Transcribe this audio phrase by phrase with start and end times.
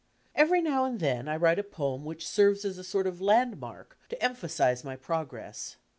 [0.33, 3.91] Every now and dien I write a poem which serves as a sort of landmaric
[4.09, 5.75] to efnphasi2e my progress.